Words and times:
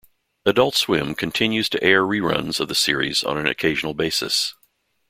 Adult 0.47 0.73
Swim 0.73 1.13
continues 1.13 1.69
to 1.69 1.83
air 1.83 2.01
reruns 2.01 2.59
of 2.59 2.67
the 2.67 2.73
series 2.73 3.23
on 3.23 3.37
an 3.37 3.45
occasional 3.45 3.93
basis. 3.93 4.55